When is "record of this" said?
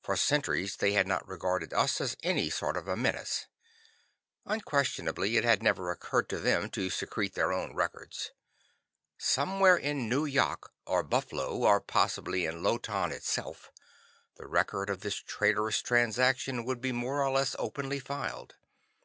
14.46-15.16